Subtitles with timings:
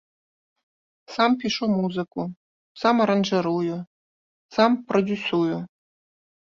[1.15, 2.21] Сам пішу музыку,
[2.85, 3.77] сам аранжырую,
[4.59, 5.57] сам прадзюсую.